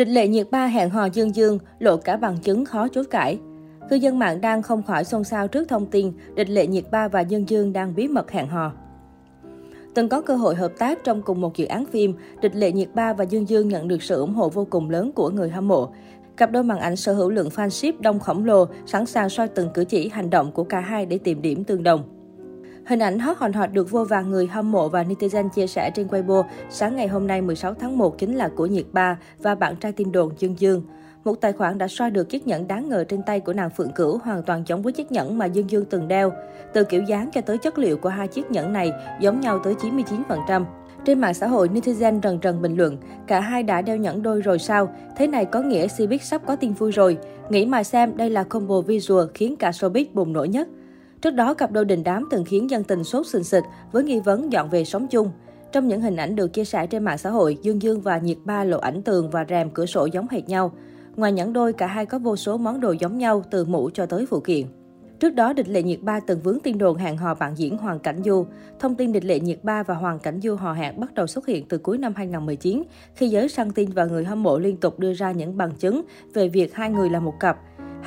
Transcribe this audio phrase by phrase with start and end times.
[0.00, 3.38] Địch lệ nhiệt ba hẹn hò Dương Dương, lộ cả bằng chứng khó chối cãi.
[3.90, 7.08] Cư dân mạng đang không khỏi xôn xao trước thông tin địch lệ nhiệt ba
[7.08, 8.72] và Dương Dương đang bí mật hẹn hò.
[9.94, 12.88] Từng có cơ hội hợp tác trong cùng một dự án phim, Địch Lệ Nhiệt
[12.94, 15.68] Ba và Dương Dương nhận được sự ủng hộ vô cùng lớn của người hâm
[15.68, 15.92] mộ.
[16.36, 19.68] Cặp đôi màn ảnh sở hữu lượng fanship đông khổng lồ, sẵn sàng soi từng
[19.74, 22.19] cử chỉ hành động của cả hai để tìm điểm tương đồng.
[22.90, 25.90] Hình ảnh hot hòn hot được vô vàng người hâm mộ và netizen chia sẻ
[25.90, 29.54] trên Weibo sáng ngày hôm nay 16 tháng 1 chính là của Nhiệt Ba và
[29.54, 30.82] bạn trai tin đồn Dương Dương.
[31.24, 33.92] Một tài khoản đã soi được chiếc nhẫn đáng ngờ trên tay của nàng Phượng
[33.92, 36.32] Cửu hoàn toàn giống với chiếc nhẫn mà Dương Dương từng đeo.
[36.72, 39.74] Từ kiểu dáng cho tới chất liệu của hai chiếc nhẫn này giống nhau tới
[39.74, 40.64] 99%.
[41.04, 44.40] Trên mạng xã hội, netizen rần rần bình luận, cả hai đã đeo nhẫn đôi
[44.40, 44.94] rồi sao?
[45.16, 47.18] Thế này có nghĩa Cbiz sắp có tin vui rồi.
[47.50, 50.68] Nghĩ mà xem, đây là combo visual khiến cả showbiz bùng nổ nhất.
[51.20, 54.20] Trước đó, cặp đôi đình đám từng khiến dân tình sốt sình sịch với nghi
[54.20, 55.30] vấn dọn về sống chung.
[55.72, 58.38] Trong những hình ảnh được chia sẻ trên mạng xã hội, Dương Dương và Nhiệt
[58.44, 60.72] Ba lộ ảnh tường và rèm cửa sổ giống hệt nhau.
[61.16, 64.06] Ngoài nhẫn đôi, cả hai có vô số món đồ giống nhau từ mũ cho
[64.06, 64.66] tới phụ kiện.
[65.20, 67.98] Trước đó, Địch Lệ Nhiệt Ba từng vướng tin đồn hẹn hò bạn diễn Hoàng
[67.98, 68.46] Cảnh Du.
[68.78, 71.46] Thông tin Địch Lệ Nhiệt Ba và Hoàng Cảnh Du hò hẹn bắt đầu xuất
[71.46, 72.82] hiện từ cuối năm 2019,
[73.14, 76.02] khi giới săn tin và người hâm mộ liên tục đưa ra những bằng chứng
[76.34, 77.58] về việc hai người là một cặp.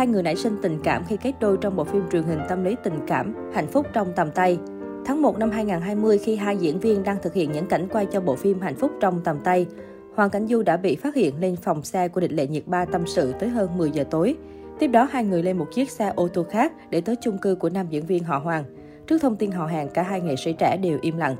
[0.00, 2.64] Hai người nảy sinh tình cảm khi kết đôi trong bộ phim truyền hình tâm
[2.64, 4.58] lý tình cảm Hạnh phúc trong tầm tay.
[5.04, 8.20] Tháng 1 năm 2020, khi hai diễn viên đang thực hiện những cảnh quay cho
[8.20, 9.66] bộ phim Hạnh phúc trong tầm tay,
[10.14, 12.84] Hoàng Cảnh Du đã bị phát hiện lên phòng xe của địch lệ nhiệt ba
[12.84, 14.36] tâm sự tới hơn 10 giờ tối.
[14.78, 17.54] Tiếp đó, hai người lên một chiếc xe ô tô khác để tới chung cư
[17.54, 18.64] của nam diễn viên họ Hoàng.
[19.06, 21.36] Trước thông tin họ hàng, cả hai nghệ sĩ trẻ đều im lặng.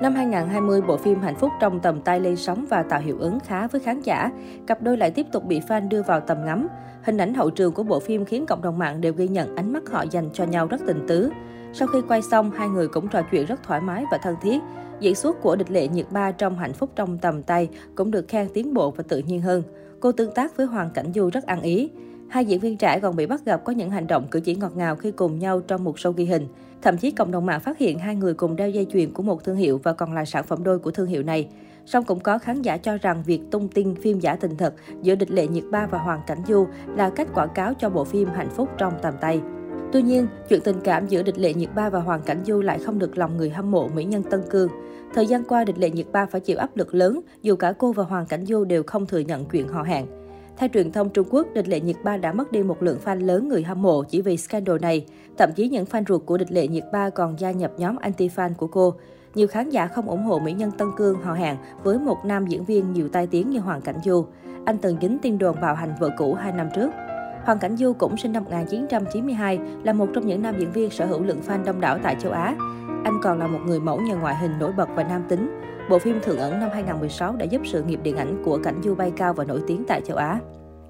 [0.00, 3.40] Năm 2020, bộ phim Hạnh phúc trong tầm tay lên sóng và tạo hiệu ứng
[3.40, 4.30] khá với khán giả.
[4.66, 6.68] Cặp đôi lại tiếp tục bị fan đưa vào tầm ngắm.
[7.02, 9.72] Hình ảnh hậu trường của bộ phim khiến cộng đồng mạng đều ghi nhận ánh
[9.72, 11.30] mắt họ dành cho nhau rất tình tứ.
[11.72, 14.58] Sau khi quay xong, hai người cũng trò chuyện rất thoải mái và thân thiết.
[15.00, 18.28] Diễn xuất của địch lệ nhiệt ba trong hạnh phúc trong tầm tay cũng được
[18.28, 19.62] khen tiến bộ và tự nhiên hơn.
[20.00, 21.90] Cô tương tác với Hoàng Cảnh Du rất ăn ý.
[22.28, 24.76] Hai diễn viên trẻ còn bị bắt gặp có những hành động cử chỉ ngọt
[24.76, 26.48] ngào khi cùng nhau trong một show ghi hình.
[26.82, 29.44] Thậm chí cộng đồng mạng phát hiện hai người cùng đeo dây chuyền của một
[29.44, 31.48] thương hiệu và còn là sản phẩm đôi của thương hiệu này.
[31.86, 35.14] Song cũng có khán giả cho rằng việc tung tin phim giả tình thật giữa
[35.14, 36.66] địch lệ nhiệt ba và Hoàng Cảnh Du
[36.96, 39.40] là cách quảng cáo cho bộ phim Hạnh phúc trong tầm tay.
[39.92, 42.78] Tuy nhiên, chuyện tình cảm giữa địch lệ nhiệt ba và Hoàng Cảnh Du lại
[42.78, 44.68] không được lòng người hâm mộ mỹ nhân Tân Cương.
[45.14, 47.92] Thời gian qua, địch lệ nhiệt ba phải chịu áp lực lớn dù cả cô
[47.92, 50.06] và Hoàng Cảnh Du đều không thừa nhận chuyện họ hẹn.
[50.56, 53.26] Theo truyền thông Trung Quốc, địch lệ nhiệt ba đã mất đi một lượng fan
[53.26, 55.06] lớn người hâm mộ chỉ vì scandal này.
[55.38, 58.54] Thậm chí những fan ruột của địch lệ nhiệt ba còn gia nhập nhóm anti-fan
[58.54, 58.94] của cô.
[59.34, 62.46] Nhiều khán giả không ủng hộ mỹ nhân Tân Cương họ hẹn với một nam
[62.46, 64.26] diễn viên nhiều tai tiếng như Hoàng Cảnh Du.
[64.64, 66.90] Anh từng dính tin đồn bạo hành vợ cũ hai năm trước.
[67.46, 71.06] Hoàng Cảnh Du cũng sinh năm 1992, là một trong những nam diễn viên sở
[71.06, 72.54] hữu lượng fan đông đảo tại châu Á.
[73.04, 75.60] Anh còn là một người mẫu nhờ ngoại hình nổi bật và nam tính.
[75.90, 78.94] Bộ phim Thượng ẩn năm 2016 đã giúp sự nghiệp điện ảnh của Cảnh Du
[78.94, 80.40] bay cao và nổi tiếng tại châu Á.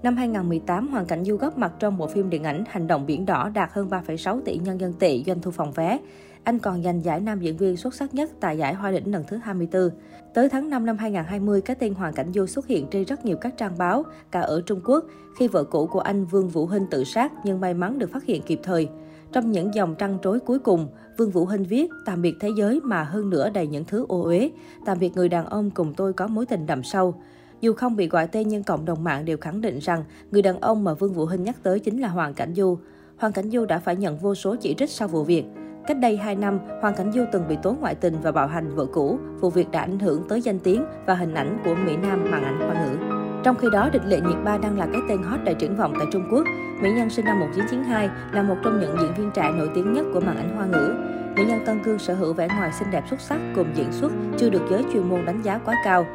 [0.03, 3.27] Năm 2018, Hoàng Cảnh Du góp mặt trong bộ phim điện ảnh Hành động biển
[3.27, 5.99] đỏ đạt hơn 3,6 tỷ nhân dân tệ doanh thu phòng vé.
[6.47, 9.25] Anh còn giành giải nam diễn viên xuất sắc nhất tại giải Hoa đỉnh lần
[9.29, 9.91] thứ 24.
[10.35, 13.37] Tới tháng 5 năm 2020, cái tên Hoàng Cảnh Du xuất hiện trên rất nhiều
[13.37, 15.05] các trang báo, cả ở Trung Quốc,
[15.39, 18.25] khi vợ cũ của anh Vương Vũ Hinh tự sát nhưng may mắn được phát
[18.25, 18.89] hiện kịp thời.
[19.33, 22.81] Trong những dòng trăng trối cuối cùng, Vương Vũ Hinh viết tạm biệt thế giới
[22.81, 24.51] mà hơn nữa đầy những thứ ô uế,
[24.85, 27.15] tạm biệt người đàn ông cùng tôi có mối tình đậm sâu.
[27.61, 30.61] Dù không bị gọi tên nhưng cộng đồng mạng đều khẳng định rằng người đàn
[30.61, 32.79] ông mà Vương Vũ Hinh nhắc tới chính là Hoàng Cảnh Du.
[33.17, 35.45] Hoàng Cảnh Du đã phải nhận vô số chỉ trích sau vụ việc.
[35.87, 38.75] Cách đây 2 năm, Hoàng Cảnh Du từng bị tố ngoại tình và bạo hành
[38.75, 39.19] vợ cũ.
[39.41, 42.45] Vụ việc đã ảnh hưởng tới danh tiếng và hình ảnh của Mỹ Nam màn
[42.45, 42.97] ảnh hoa ngữ.
[43.45, 45.95] Trong khi đó, địch lệ nhiệt ba đang là cái tên hot đầy triển vọng
[45.99, 46.45] tại Trung Quốc.
[46.83, 50.07] Mỹ Nhân sinh năm 1992 là một trong những diễn viên trẻ nổi tiếng nhất
[50.15, 50.95] của màn ảnh hoa ngữ.
[51.37, 54.13] Mỹ Nhân Tân Cương sở hữu vẻ ngoài xinh đẹp xuất sắc cùng diễn xuất
[54.39, 56.07] chưa được giới chuyên môn đánh giá quá cao.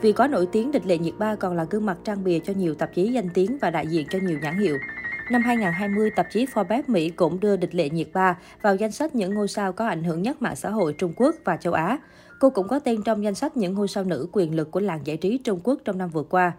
[0.00, 2.52] Vì có nổi tiếng, địch lệ nhiệt ba còn là gương mặt trang bìa cho
[2.56, 4.76] nhiều tạp chí danh tiếng và đại diện cho nhiều nhãn hiệu.
[5.30, 9.14] Năm 2020, tạp chí Forbes Mỹ cũng đưa địch lệ nhiệt ba vào danh sách
[9.14, 11.98] những ngôi sao có ảnh hưởng nhất mạng xã hội Trung Quốc và châu Á.
[12.38, 15.00] Cô cũng có tên trong danh sách những ngôi sao nữ quyền lực của làng
[15.04, 16.52] giải trí Trung Quốc trong năm vừa qua.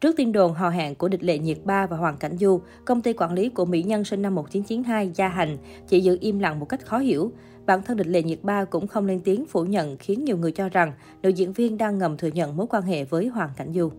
[0.00, 3.02] Trước tin đồn hò hẹn của địch lệ nhiệt ba và Hoàng Cảnh Du, công
[3.02, 5.56] ty quản lý của mỹ nhân sinh năm 1992 Gia Hành
[5.88, 7.32] chỉ giữ im lặng một cách khó hiểu.
[7.66, 10.52] Bản thân địch lệ nhiệt ba cũng không lên tiếng phủ nhận khiến nhiều người
[10.52, 10.92] cho rằng
[11.22, 13.90] nữ diễn viên đang ngầm thừa nhận mối quan hệ với Hoàng Cảnh Du.